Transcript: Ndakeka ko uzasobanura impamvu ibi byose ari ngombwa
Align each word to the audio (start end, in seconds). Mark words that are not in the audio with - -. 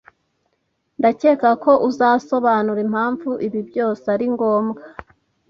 Ndakeka 0.99 1.49
ko 1.63 1.71
uzasobanura 1.89 2.79
impamvu 2.87 3.29
ibi 3.47 3.59
byose 3.69 4.03
ari 4.15 4.25
ngombwa 4.33 4.81